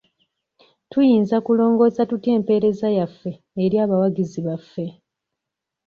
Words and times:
Tuyinza 0.89 1.37
kulongoosa 1.45 2.01
tutya 2.09 2.31
empeereza 2.37 2.87
yaffe 2.99 3.31
eri 3.63 3.75
abawagizi 3.83 4.39
baffe? 4.47 4.85